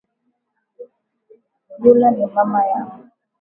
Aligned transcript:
Yule 1.79 2.11
ni 2.11 2.25
mama 2.25 2.65
yangu 2.67 3.07